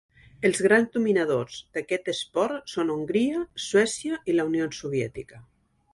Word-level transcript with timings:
Els 0.47 0.61
grans 0.67 0.87
dominadors 0.95 1.59
d'aquest 1.77 2.09
esport 2.15 2.73
són 2.73 2.91
Hongria, 2.95 3.45
Suècia 3.67 4.19
i 4.33 4.39
la 4.39 4.51
Unió 4.53 4.71
Soviètica. 4.79 5.45